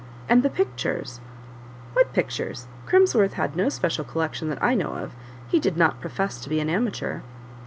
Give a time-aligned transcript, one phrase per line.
[0.27, 1.19] "And the pictures?"
[1.93, 2.65] "What pictures?
[2.87, 5.13] Crimsworth had no special collection that I know of
[5.47, 7.19] he did not profess to be an amateur."